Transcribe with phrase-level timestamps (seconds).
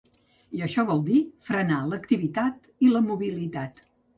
[0.59, 1.19] I això vol dir
[1.51, 3.89] frenar l’activitat i la mobilitat.